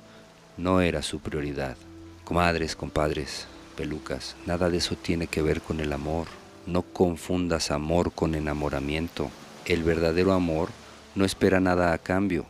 [0.58, 1.78] no era su prioridad.
[2.24, 3.46] Comadres, compadres,
[3.78, 6.26] pelucas, nada de eso tiene que ver con el amor.
[6.66, 9.30] No confundas amor con enamoramiento.
[9.66, 10.70] El verdadero amor
[11.14, 12.48] no espera nada a cambio.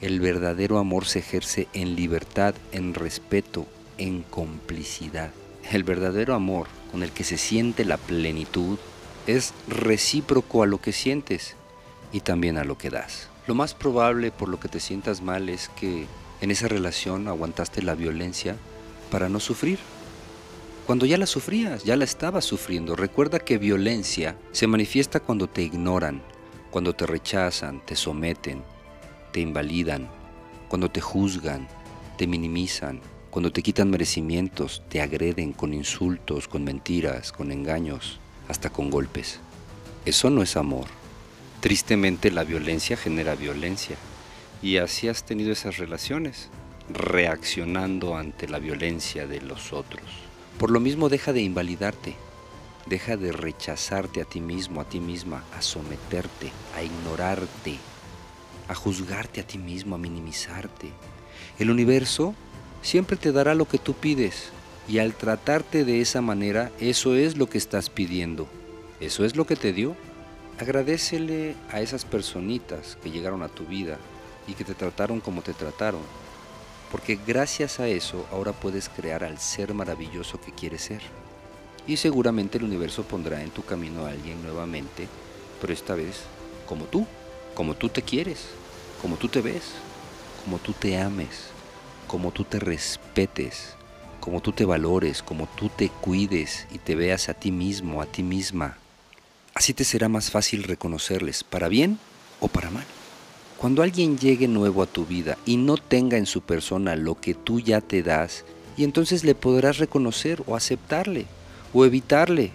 [0.00, 3.66] El verdadero amor se ejerce en libertad, en respeto,
[3.98, 5.30] en complicidad.
[5.70, 8.78] El verdadero amor con el que se siente la plenitud
[9.26, 11.56] es recíproco a lo que sientes
[12.12, 13.28] y también a lo que das.
[13.46, 16.06] Lo más probable por lo que te sientas mal es que
[16.40, 18.56] en esa relación aguantaste la violencia
[19.10, 19.78] para no sufrir.
[20.86, 22.94] Cuando ya la sufrías, ya la estabas sufriendo.
[22.94, 26.22] Recuerda que violencia se manifiesta cuando te ignoran,
[26.70, 28.62] cuando te rechazan, te someten,
[29.32, 30.08] te invalidan,
[30.68, 31.66] cuando te juzgan,
[32.16, 38.70] te minimizan, cuando te quitan merecimientos, te agreden con insultos, con mentiras, con engaños, hasta
[38.70, 39.40] con golpes.
[40.04, 40.86] Eso no es amor.
[41.60, 43.96] Tristemente la violencia genera violencia.
[44.62, 46.48] Y así has tenido esas relaciones,
[46.88, 50.04] reaccionando ante la violencia de los otros.
[50.58, 52.16] Por lo mismo deja de invalidarte,
[52.86, 57.76] deja de rechazarte a ti mismo, a ti misma, a someterte, a ignorarte,
[58.68, 60.90] a juzgarte a ti mismo, a minimizarte.
[61.58, 62.34] El universo
[62.82, 64.50] siempre te dará lo que tú pides
[64.88, 68.46] y al tratarte de esa manera, eso es lo que estás pidiendo,
[69.00, 69.96] eso es lo que te dio.
[70.58, 73.98] Agradecele a esas personitas que llegaron a tu vida
[74.46, 76.00] y que te trataron como te trataron,
[76.90, 81.02] porque gracias a eso ahora puedes crear al ser maravilloso que quieres ser.
[81.86, 85.08] Y seguramente el universo pondrá en tu camino a alguien nuevamente,
[85.60, 86.22] pero esta vez
[86.66, 87.06] como tú,
[87.54, 88.46] como tú te quieres,
[89.02, 89.72] como tú te ves,
[90.44, 91.48] como tú te ames,
[92.06, 93.75] como tú te respetes,
[94.26, 98.06] como tú te valores, como tú te cuides y te veas a ti mismo, a
[98.06, 98.76] ti misma.
[99.54, 102.00] Así te será más fácil reconocerles, para bien
[102.40, 102.84] o para mal.
[103.56, 107.34] Cuando alguien llegue nuevo a tu vida y no tenga en su persona lo que
[107.34, 108.44] tú ya te das,
[108.76, 111.26] y entonces le podrás reconocer o aceptarle
[111.72, 112.50] o evitarle.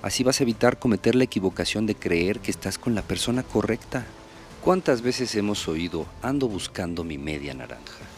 [0.00, 4.06] Así vas a evitar cometer la equivocación de creer que estás con la persona correcta.
[4.62, 8.11] ¿Cuántas veces hemos oído, ando buscando mi media naranja?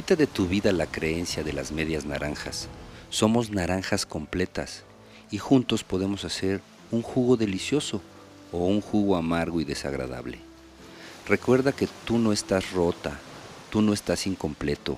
[0.00, 2.68] Quita de tu vida la creencia de las medias naranjas.
[3.10, 4.82] Somos naranjas completas
[5.30, 8.00] y juntos podemos hacer un jugo delicioso
[8.50, 10.38] o un jugo amargo y desagradable.
[11.28, 13.18] Recuerda que tú no estás rota,
[13.68, 14.96] tú no estás incompleto,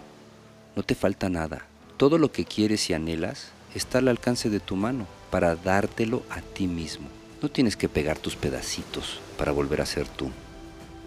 [0.77, 1.67] no te falta nada.
[1.97, 6.43] Todo lo que quieres y anhelas está al alcance de tu mano para dártelo a
[6.43, 7.09] ti mismo.
[7.43, 10.31] No tienes que pegar tus pedacitos para volver a ser tú.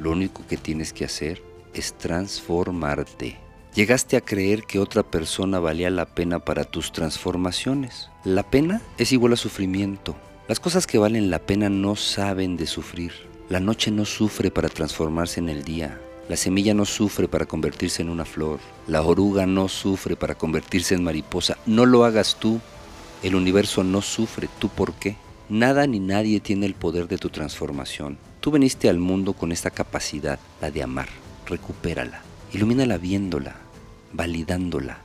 [0.01, 1.41] Lo único que tienes que hacer
[1.73, 3.44] es transformarte.
[3.75, 8.09] Llegaste a creer que otra persona valía la pena para tus transformaciones.
[8.23, 10.15] La pena es igual a sufrimiento.
[10.47, 13.11] Las cosas que valen la pena no saben de sufrir.
[13.49, 15.99] La noche no sufre para transformarse en el día.
[16.29, 18.61] La semilla no sufre para convertirse en una flor.
[18.87, 21.57] La oruga no sufre para convertirse en mariposa.
[21.65, 22.61] No lo hagas tú.
[23.23, 24.47] El universo no sufre.
[24.57, 25.17] ¿Tú por qué?
[25.49, 28.19] Nada ni nadie tiene el poder de tu transformación.
[28.39, 31.09] Tú veniste al mundo con esta capacidad, la de amar.
[31.45, 32.21] Recupérala.
[32.53, 33.57] Ilumínala viéndola,
[34.15, 34.97] validándola.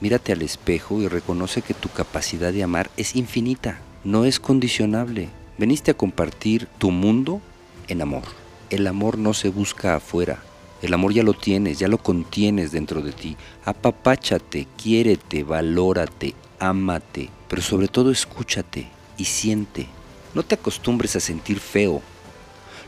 [0.00, 5.28] Mírate al espejo y reconoce que tu capacidad de amar es infinita no es condicionable.
[5.58, 7.40] Veniste a compartir tu mundo
[7.88, 8.22] en amor.
[8.70, 10.44] El amor no se busca afuera.
[10.80, 13.36] El amor ya lo tienes, ya lo contienes dentro de ti.
[13.64, 19.88] Apapáchate, quiérete, valórate, ámate, pero sobre todo escúchate y siente.
[20.34, 22.00] No te acostumbres a sentir feo.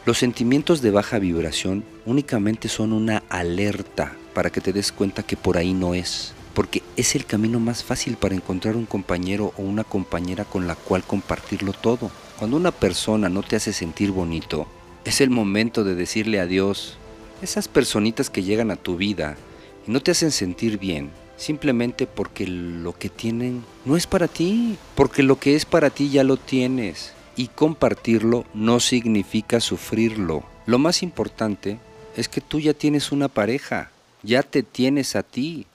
[0.07, 5.37] Los sentimientos de baja vibración únicamente son una alerta para que te des cuenta que
[5.37, 9.63] por ahí no es porque es el camino más fácil para encontrar un compañero o
[9.63, 12.11] una compañera con la cual compartirlo todo.
[12.37, 14.67] Cuando una persona no te hace sentir bonito,
[15.05, 16.99] es el momento de decirle adiós.
[17.43, 19.37] Esas personitas que llegan a tu vida
[19.87, 24.77] y no te hacen sentir bien, simplemente porque lo que tienen no es para ti,
[24.97, 27.13] porque lo que es para ti ya lo tienes.
[27.37, 30.43] Y compartirlo no significa sufrirlo.
[30.67, 31.79] Lo más importante
[32.17, 35.67] es que tú ya tienes una pareja, ya te tienes a ti,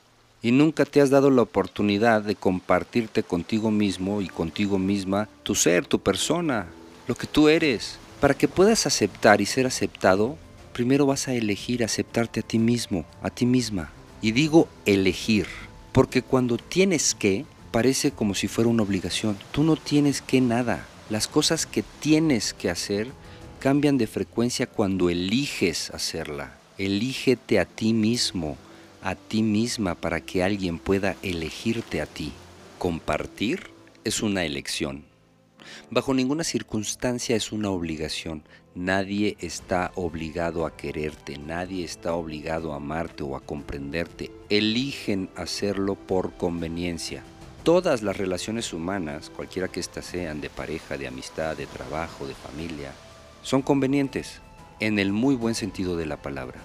[0.44, 5.56] y nunca te has dado la oportunidad de compartirte contigo mismo y contigo misma tu
[5.56, 6.68] ser, tu persona,
[7.08, 7.98] lo que tú eres.
[8.20, 10.38] Para que puedas aceptar y ser aceptado,
[10.74, 13.92] primero vas a elegir aceptarte a ti mismo, a ti misma.
[14.22, 15.48] Y digo elegir,
[15.94, 19.38] Porque cuando tienes que, parece como si fuera una obligación.
[19.52, 20.86] Tú no tienes que nada.
[21.10, 23.08] Las cosas que tienes que hacer
[23.60, 26.63] cambian de frecuencia cuando eliges hacerla.
[26.78, 28.58] Elígete a ti mismo,
[29.04, 32.32] a ti misma para que alguien pueda elegirte a ti.
[32.80, 33.70] Compartir
[34.04, 35.06] es una elección.
[35.92, 38.44] Bajo ninguna circunstancia es una obligación.
[38.76, 44.32] Nadie está obligado a quererte, nadie está obligado a amarte o a comprenderte.
[44.50, 47.24] Eligen hacerlo por conveniencia.
[47.64, 52.34] Todas las relaciones humanas, cualquiera que éstas sean, de pareja, de amistad, de trabajo, de
[52.34, 52.92] familia,
[53.44, 54.42] son convenientes,
[54.88, 56.60] en el muy buen sentido de la palabra.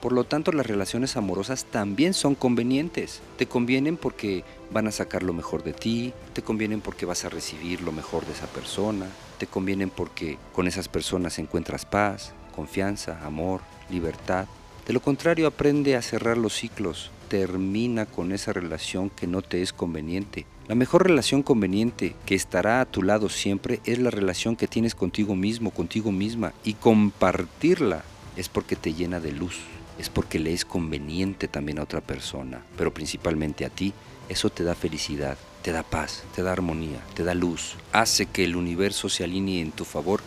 [0.00, 3.20] Por lo tanto, las relaciones amorosas también son convenientes.
[3.38, 7.28] Te convienen porque van a sacar lo mejor de ti, te convienen porque vas a
[7.28, 9.06] recibir lo mejor de esa persona,
[9.38, 14.46] te convienen porque con esas personas encuentras paz, confianza, amor, libertad.
[14.86, 19.62] De lo contrario, aprende a cerrar los ciclos, termina con esa relación que no te
[19.62, 20.46] es conveniente.
[20.68, 24.94] La mejor relación conveniente que estará a tu lado siempre es la relación que tienes
[24.94, 28.04] contigo mismo, contigo misma, y compartirla
[28.36, 29.60] es porque te llena de luz
[29.98, 33.92] es porque le es conveniente también a otra persona, pero principalmente a ti,
[34.28, 38.44] eso te da felicidad, te da paz, te da armonía, te da luz, hace que
[38.44, 40.20] el universo se alinee en tu favor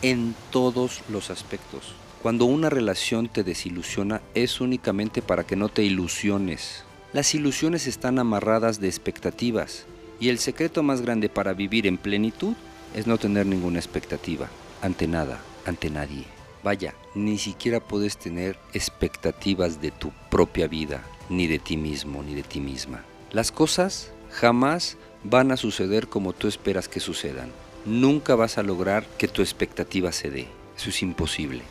[0.00, 1.94] en todos los aspectos.
[2.22, 6.84] Cuando una relación te desilusiona es únicamente para que no te ilusiones.
[7.12, 9.84] Las ilusiones están amarradas de expectativas
[10.18, 12.54] y el secreto más grande para vivir en plenitud
[12.94, 14.48] es no tener ninguna expectativa
[14.80, 16.24] ante nada, ante nadie.
[16.64, 22.34] Vaya, ni siquiera puedes tener expectativas de tu propia vida, ni de ti mismo, ni
[22.34, 23.04] de ti misma.
[23.30, 27.50] Las cosas jamás van a suceder como tú esperas que sucedan.
[27.84, 30.48] Nunca vas a lograr que tu expectativa se dé.
[30.78, 31.62] Eso es imposible.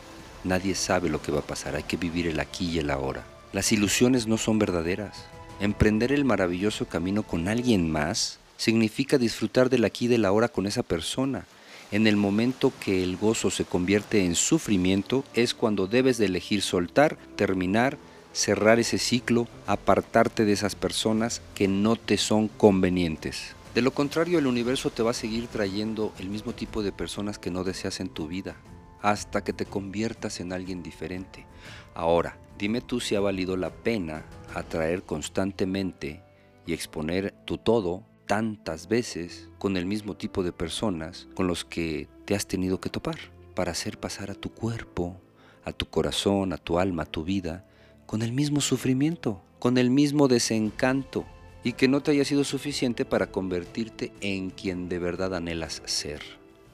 [0.44, 1.76] Nadie sabe lo que va a pasar.
[1.76, 3.26] Hay que vivir el aquí y el ahora.
[3.54, 5.26] Las ilusiones no son verdaderas.
[5.60, 10.66] Emprender el maravilloso camino con alguien más significa disfrutar del aquí y del ahora con
[10.66, 11.46] esa persona
[11.92, 16.62] en el momento que el gozo se convierte en sufrimiento es cuando debes de elegir
[16.62, 17.98] soltar, terminar,
[18.32, 23.56] cerrar ese ciclo, apartarte de esas personas que no te son convenientes.
[23.76, 27.38] De lo contrario, el universo te va a seguir trayendo el mismo tipo de personas
[27.38, 28.56] que no deseas en tu vida,
[29.02, 31.46] hasta que te conviertas en alguien diferente.
[31.94, 36.22] Ahora, dime tú si ha valido la pena atraer constantemente
[36.68, 42.08] y exponer tu todo tantas veces con el mismo tipo de personas con los que
[42.26, 43.18] te has tenido que topar
[43.56, 45.20] para hacer pasar a tu cuerpo,
[45.66, 47.66] a tu corazón, a tu alma, a tu vida,
[48.06, 51.26] con el mismo sufrimiento, con el mismo desencanto,
[51.64, 56.22] y que no te haya sido suficiente para convertirte en quien de verdad anhelas ser.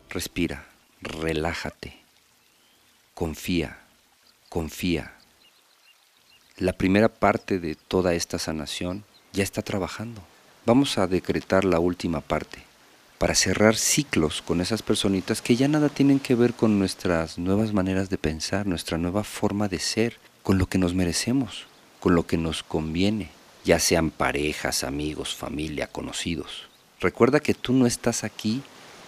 [0.10, 0.68] Respira,
[1.02, 1.98] relájate,
[3.14, 3.80] confía,
[4.50, 5.17] confía.
[6.58, 10.22] La primera parte de toda esta sanación ya está trabajando
[10.68, 12.62] vamos a decretar la última parte
[13.20, 17.72] para cerrar ciclos con esas personitas que ya nada tienen que ver con nuestras nuevas
[17.72, 21.68] maneras de pensar, nuestra nueva forma de ser, con lo que nos merecemos,
[22.02, 23.30] con lo que nos conviene,
[23.64, 26.68] ya sean parejas, amigos, familia, conocidos.
[27.00, 28.62] Recuerda que tú no estás aquí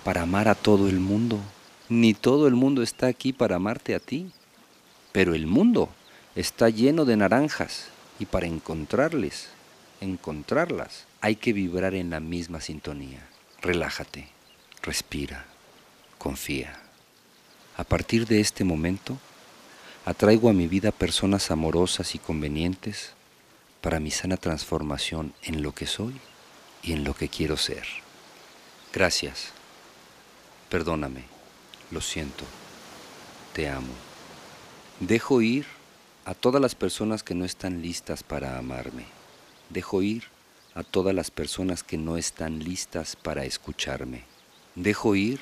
[0.06, 1.42] para amar a todo el mundo,
[1.90, 4.32] ni todo el mundo está aquí para amarte a ti,
[5.12, 5.90] pero el mundo
[6.40, 9.50] está lleno de naranjas y para encontrarles,
[10.00, 13.28] encontrarlas, hay que vibrar en la misma sintonía.
[13.62, 14.30] Relájate,
[14.82, 15.46] respira,
[16.18, 16.80] confía.
[17.76, 19.18] A partir de este momento,
[20.06, 23.12] atraigo a mi vida personas amorosas y convenientes
[23.82, 26.22] para mi sana transformación en lo que soy
[26.82, 27.84] y en lo que quiero ser.
[28.94, 29.52] Gracias.
[30.70, 31.24] Perdóname.
[31.92, 32.46] Lo siento.
[33.54, 33.94] Te amo.
[35.02, 35.79] Dejo ir
[36.30, 39.06] a todas las personas que no están listas para amarme.
[39.72, 40.26] Dejo ir
[40.76, 44.26] a todas las personas que no están listas para escucharme.
[44.76, 45.40] Dejo ir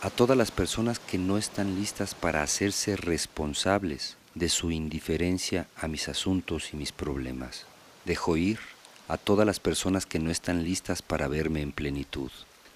[0.00, 5.88] a todas las personas que no están listas para hacerse responsables de su indiferencia a
[5.88, 7.66] mis asuntos y mis problemas.
[8.06, 8.60] Dejo ir
[9.08, 12.30] a todas las personas que no están listas para verme en plenitud.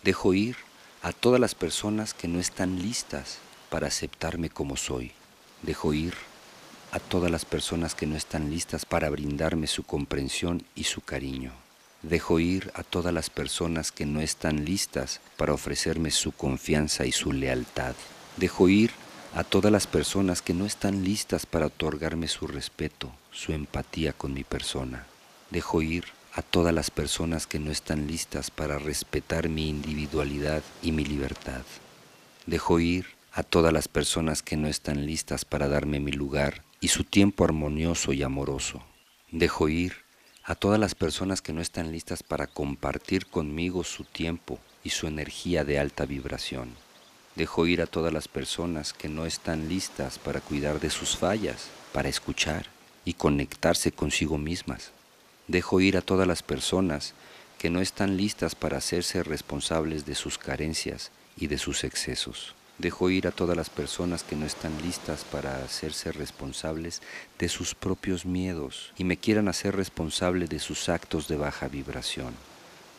[0.05, 0.57] Dejo ir
[1.01, 3.39] a todas las personas que no están listas
[3.71, 5.13] para aceptarme como soy.
[5.63, 6.13] Dejo ir
[6.91, 11.53] a todas las personas que no están listas para brindarme su comprensión y su cariño.
[12.03, 17.13] Dejo ir a todas las personas que no están listas para ofrecerme su confianza y
[17.13, 17.95] su lealtad.
[18.37, 18.93] Dejo ir
[19.35, 24.33] a todas las personas que no están listas para otorgarme su respeto, su empatía con
[24.33, 25.07] mi persona.
[25.51, 30.93] Dejo ir a todas las personas que no están listas para respetar mi individualidad y
[30.93, 31.63] mi libertad.
[32.47, 36.89] Dejo ir a todas las personas que no están listas para darme mi lugar y
[36.89, 38.83] su tiempo armonioso y amoroso.
[39.31, 39.95] Dejo ir
[40.45, 45.07] a todas las personas que no están listas para compartir conmigo su tiempo y su
[45.07, 46.71] energía de alta vibración.
[47.35, 51.69] Dejo ir a todas las personas que no están listas para cuidar de sus fallas,
[51.93, 52.67] para escuchar
[53.05, 54.93] y conectarse consigo mismas.
[55.47, 57.15] Dejo ir a todas las personas
[57.59, 62.55] que no están listas para hacerse responsables de sus carencias y de sus excesos.
[62.79, 67.03] Dejo ir a todas las personas que no están listas para hacerse responsables
[67.37, 72.35] de sus propios miedos y me quieran hacer responsable de sus actos de baja vibración.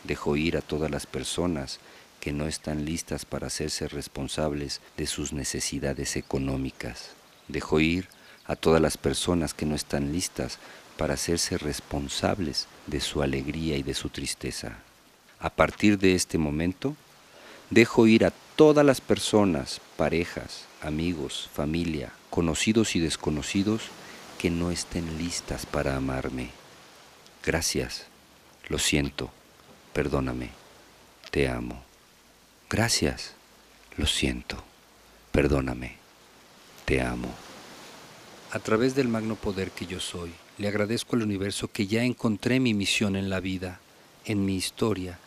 [0.04, 1.80] Dejo ir a todas las personas
[2.20, 7.12] que no están listas para hacerse responsables de sus necesidades económicas.
[7.48, 8.08] Dejo ir
[8.44, 10.58] a todas las personas que no están listas
[10.98, 14.76] para hacerse responsables de su alegría y de su tristeza.
[15.38, 16.94] A partir de este momento,
[17.70, 23.84] dejo ir a todas las personas, parejas, amigos, familia, conocidos y desconocidos
[24.38, 26.50] que no estén listas para amarme.
[27.42, 28.04] Gracias,
[28.68, 29.30] lo siento,
[29.94, 30.50] perdóname,
[31.30, 31.82] te amo.
[32.68, 33.32] Gracias,
[33.96, 34.62] lo siento,
[35.32, 35.96] perdóname,
[36.84, 37.32] te amo.
[38.50, 42.60] A través del magno poder que yo soy, le agradezco al universo que ya encontré
[42.60, 43.80] mi misión en la vida,
[44.26, 45.18] en mi historia,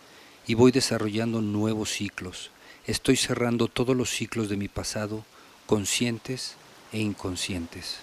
[0.45, 2.51] y voy desarrollando nuevos ciclos.
[2.85, 5.23] Estoy cerrando todos los ciclos de mi pasado,
[5.67, 6.55] conscientes
[6.91, 7.99] e inconscientes.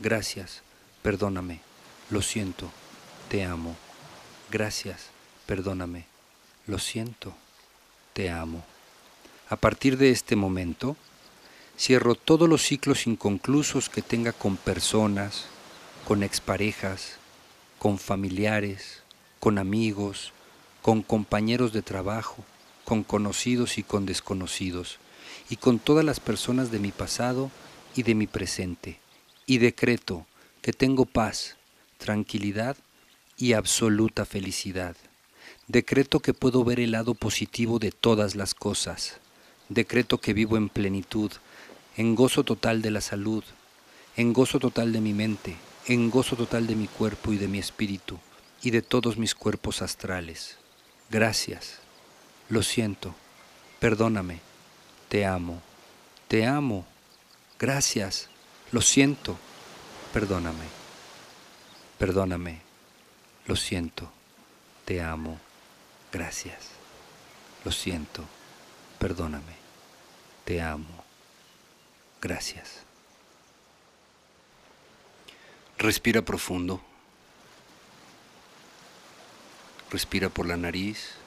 [0.00, 0.60] Gracias,
[1.00, 1.60] perdóname,
[2.10, 2.70] lo siento,
[3.30, 3.74] te amo.
[4.50, 5.06] Gracias,
[5.46, 6.04] perdóname,
[6.66, 7.32] lo siento,
[8.12, 8.62] te amo.
[9.48, 10.94] A partir de este momento,
[11.78, 15.46] cierro todos los ciclos inconclusos que tenga con personas,
[16.06, 17.16] con exparejas,
[17.78, 19.02] con familiares,
[19.40, 20.32] con amigos,
[20.82, 22.44] con compañeros de trabajo,
[22.84, 24.98] con conocidos y con desconocidos,
[25.48, 27.50] y con todas las personas de mi pasado
[27.94, 29.00] y de mi presente,
[29.46, 30.26] y decreto
[30.60, 31.56] que tengo paz,
[31.98, 32.76] tranquilidad
[33.36, 34.96] y absoluta felicidad.
[35.68, 39.18] Decreto que puedo ver el lado positivo de todas las cosas.
[39.68, 41.30] Decreto que vivo en plenitud,
[41.96, 43.44] en gozo total de la salud,
[44.16, 45.56] en gozo total de mi mente,
[45.86, 48.18] en gozo total de mi cuerpo y de mi espíritu
[48.62, 50.56] y de todos mis cuerpos astrales.
[51.10, 51.81] Gracias,
[52.52, 53.14] lo siento,
[53.80, 54.38] perdóname,
[55.08, 55.62] te amo,
[56.28, 56.84] te amo,
[57.58, 58.28] gracias,
[58.72, 59.38] lo siento,
[60.12, 60.66] perdóname,
[61.96, 62.60] perdóname,
[63.46, 64.12] lo siento,
[64.84, 65.40] te amo,
[66.12, 66.58] gracias,
[67.64, 68.22] lo siento,
[68.98, 69.54] perdóname,
[70.44, 71.04] te amo,
[72.20, 72.82] gracias.
[75.78, 76.82] Respira profundo.
[79.90, 81.21] Respira por la nariz.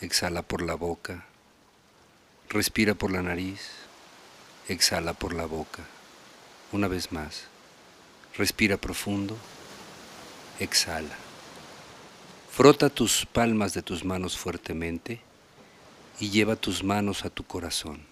[0.00, 1.24] Exhala por la boca.
[2.48, 3.60] Respira por la nariz.
[4.68, 5.82] Exhala por la boca.
[6.70, 7.44] Una vez más.
[8.36, 9.36] Respira profundo.
[10.60, 11.16] Exhala.
[12.50, 15.20] Frota tus palmas de tus manos fuertemente
[16.20, 18.04] y lleva tus manos a tu corazón.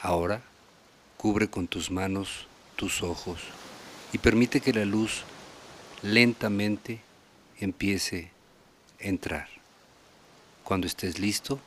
[0.00, 0.42] Ahora
[1.16, 2.46] cubre con tus manos
[2.76, 3.40] tus ojos
[4.12, 5.22] y permite que la luz
[6.02, 7.00] lentamente
[7.58, 8.30] empiece
[9.00, 9.53] a entrar.
[10.64, 11.60] Cuando estés listo,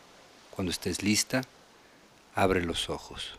[0.50, 1.44] cuando estés lista,
[2.34, 3.38] abre los ojos.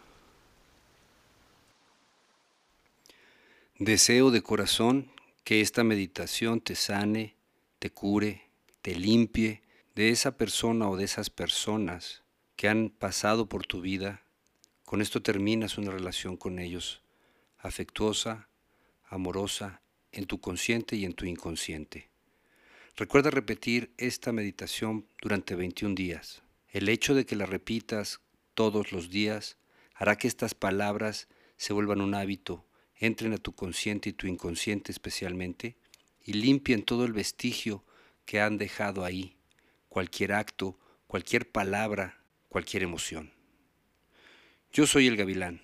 [3.79, 5.11] Deseo de corazón
[5.43, 7.35] que esta meditación te sane,
[7.81, 8.49] te cure,
[8.83, 9.63] te limpie
[9.97, 12.23] de esa persona o de esas personas
[12.55, 14.23] que han pasado por tu vida.
[14.85, 17.03] Con esto terminas una relación con ellos
[17.59, 18.49] afectuosa,
[19.09, 19.81] amorosa,
[20.13, 22.09] en tu consciente y en tu inconsciente.
[22.99, 26.43] Recuerda repetir esta meditación durante 21 días.
[26.69, 28.21] El hecho de que la repitas
[28.55, 29.57] todos los días
[29.95, 34.93] hará que estas palabras se vuelvan un hábito, entren a tu consciente y tu inconsciente
[34.93, 35.77] especialmente,
[36.23, 37.85] y limpien todo el vestigio
[38.27, 39.37] que han dejado ahí,
[39.89, 43.33] cualquier acto, cualquier palabra, cualquier emoción.
[44.73, 45.63] Yo soy el gavilán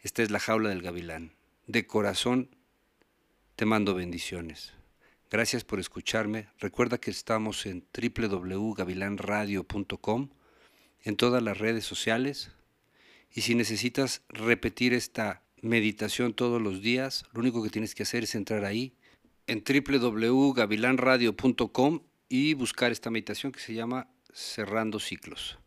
[0.00, 1.32] esta es la jaula del gavilán.
[1.66, 2.56] De corazón
[3.56, 4.77] te mando bendiciones.
[5.30, 6.48] Gracias por escucharme.
[6.58, 10.30] Recuerda que estamos en www.gavilanradio.com,
[11.02, 12.50] en todas las redes sociales.
[13.30, 18.24] Y si necesitas repetir esta meditación todos los días, lo único que tienes que hacer
[18.24, 18.94] es entrar ahí
[19.46, 22.00] en www.gavilanradio.com
[22.30, 25.58] y buscar esta meditación que se llama Cerrando Ciclos.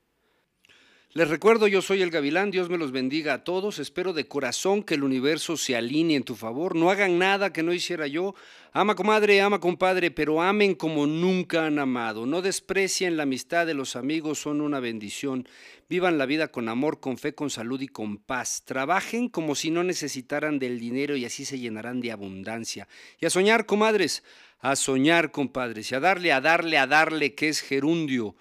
[1.13, 4.81] Les recuerdo, yo soy el Gavilán, Dios me los bendiga a todos, espero de corazón
[4.81, 8.33] que el universo se alinee en tu favor, no hagan nada que no hiciera yo,
[8.71, 13.73] ama comadre, ama compadre, pero amen como nunca han amado, no desprecien la amistad de
[13.73, 15.49] los amigos, son una bendición,
[15.89, 19.69] vivan la vida con amor, con fe, con salud y con paz, trabajen como si
[19.69, 22.87] no necesitaran del dinero y así se llenarán de abundancia,
[23.19, 24.23] y a soñar, comadres,
[24.59, 28.37] a soñar, compadres, y a darle, a darle, a darle, que es gerundio,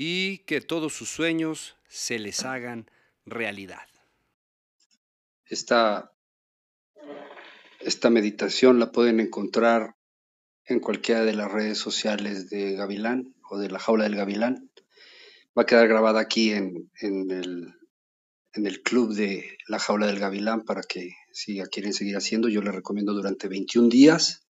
[0.00, 2.88] y que todos sus sueños se les hagan
[3.26, 3.88] realidad.
[5.44, 6.14] Esta,
[7.80, 9.96] esta meditación la pueden encontrar
[10.66, 14.70] en cualquiera de las redes sociales de Gavilán o de la jaula del Gavilán.
[15.58, 17.74] Va a quedar grabada aquí en, en, el,
[18.52, 22.62] en el club de la jaula del Gavilán para que si quieren seguir haciendo, yo
[22.62, 24.46] les recomiendo durante 21 días.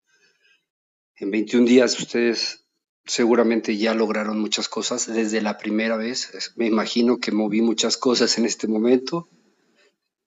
[1.18, 2.63] En 21 días ustedes
[3.06, 6.54] seguramente ya lograron muchas cosas desde la primera vez.
[6.56, 9.30] Me imagino que moví muchas cosas en este momento.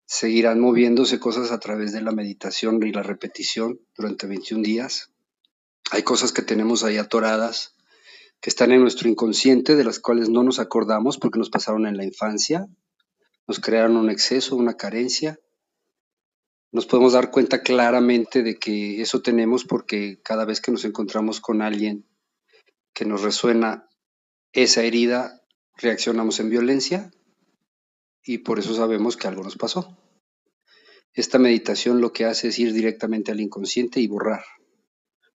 [0.05, 5.11] Seguirán moviéndose cosas a través de la meditación y la repetición durante 21 días.
[5.91, 7.77] Hay cosas que tenemos ahí atoradas,
[8.41, 11.97] que están en nuestro inconsciente, de las cuales no nos acordamos porque nos pasaron en
[11.97, 12.68] la infancia,
[13.47, 15.39] nos crearon un exceso, una carencia.
[16.72, 21.41] Nos podemos dar cuenta claramente de que eso tenemos porque cada vez que nos encontramos
[21.41, 22.05] con alguien
[22.97, 23.90] que nos resuena
[24.53, 25.42] esa herida,
[25.76, 27.11] reaccionamos en violencia
[28.24, 29.99] y por eso sabemos que algo nos pasó.
[31.12, 34.47] Esta meditación lo que hace es ir directamente al inconsciente y borrar,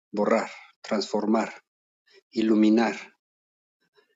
[0.10, 0.50] borrar,
[0.82, 1.66] transformar,
[2.32, 3.18] iluminar.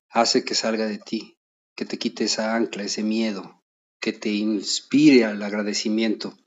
[0.08, 1.38] Hace que salga de ti,
[1.76, 3.62] que te quite esa ancla, ese miedo,
[4.00, 6.38] que te inspire al agradecimiento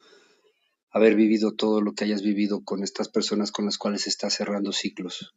[0.88, 4.72] haber vivido todo lo que hayas vivido con estas personas con las cuales estás cerrando
[4.72, 5.34] ciclos.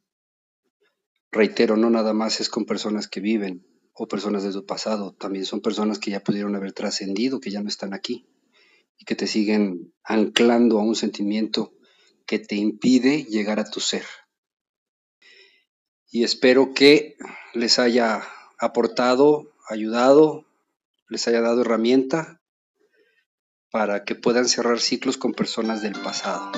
[1.32, 3.64] Reitero, no nada más es con personas que viven
[3.94, 7.62] o personas de tu pasado, también son personas que ya pudieron haber trascendido, que ya
[7.62, 8.26] no están aquí
[8.98, 11.72] y que te siguen anclando a un sentimiento
[12.26, 14.04] que te impide llegar a tu ser.
[16.10, 17.16] Y espero que
[17.54, 18.22] les haya
[18.58, 20.46] aportado, ayudado,
[21.08, 22.40] les haya dado herramienta
[23.70, 26.50] para que puedan cerrar ciclos con personas del pasado.